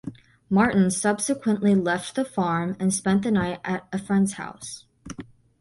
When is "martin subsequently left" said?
0.49-2.15